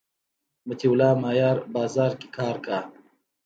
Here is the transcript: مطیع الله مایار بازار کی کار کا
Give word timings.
مطیع 0.67 0.91
الله 0.93 1.11
مایار 1.23 1.57
بازار 1.73 2.11
کی 2.19 2.27
کار 2.35 2.55
کا 2.65 2.77